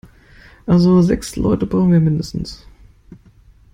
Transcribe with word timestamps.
Also 0.65 1.03
sechs 1.03 1.35
Leute 1.35 1.67
brauchen 1.67 1.91
wir 1.91 1.99
mindestens. 1.99 2.65